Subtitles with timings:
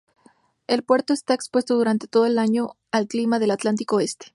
[0.65, 4.25] El puerto está expuesto durante todo el año al clima del Atlántico este.